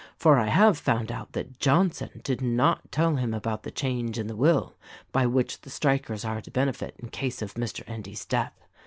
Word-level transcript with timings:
For 0.17 0.39
I 0.39 0.47
have 0.47 0.79
found 0.79 1.11
out 1.11 1.33
that 1.33 1.59
Johnson 1.59 2.21
did 2.23 2.41
not 2.41 2.91
tell 2.91 3.17
him 3.17 3.35
about 3.35 3.61
the 3.61 3.69
change 3.69 4.17
in 4.17 4.25
the 4.25 4.35
will 4.35 4.75
by 5.11 5.27
which 5.27 5.61
the 5.61 5.69
strikers 5.69 6.25
are 6.25 6.41
to 6.41 6.49
benefit 6.49 6.95
in 6.97 7.09
case 7.09 7.43
of 7.43 7.53
Mr. 7.53 7.87
Endy's 7.87 8.25
death. 8.25 8.65